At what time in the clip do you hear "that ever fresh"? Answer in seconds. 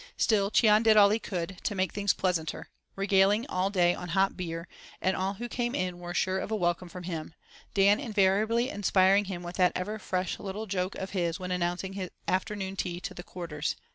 9.57-10.39